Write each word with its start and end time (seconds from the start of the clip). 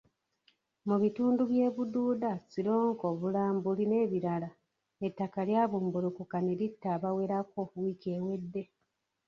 Mu 0.87 0.95
bitundu 1.01 1.41
by'e 1.51 1.67
Bududa, 1.75 2.31
Sironko, 2.51 3.07
Bulambuli 3.19 3.83
n'ebirala 3.87 4.49
ettaka 5.07 5.39
lyabumbulukuka 5.47 6.37
ne 6.41 6.53
litta 6.59 6.87
abawerako 6.95 7.59
wiiki 7.79 8.09
ewedde. 8.17 8.61